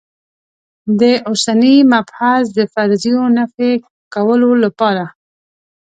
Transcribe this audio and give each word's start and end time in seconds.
د 0.99 1.01
اوسني 1.29 1.75
مبحث 1.93 2.43
د 2.57 2.59
فرضیو 2.73 3.23
نفي 3.37 3.71
کولو 4.13 4.51
لپاره. 4.63 5.03